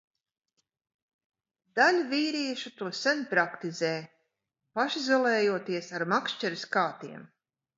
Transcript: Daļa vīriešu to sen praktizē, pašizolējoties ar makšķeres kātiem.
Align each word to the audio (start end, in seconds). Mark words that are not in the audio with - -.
Daļa 1.79 2.05
vīriešu 2.13 2.71
to 2.79 2.89
sen 3.01 3.21
praktizē, 3.35 3.93
pašizolējoties 4.81 5.93
ar 5.99 6.09
makšķeres 6.17 6.69
kātiem. 6.79 7.31